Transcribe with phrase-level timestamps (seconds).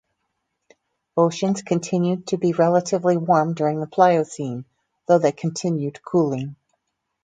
[1.15, 4.65] Oceans continued to be relatively warm during the Pliocene,
[5.07, 6.55] though they continued cooling.